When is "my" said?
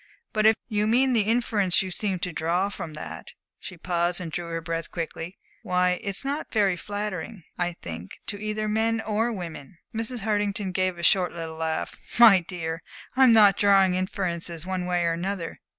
12.17-12.39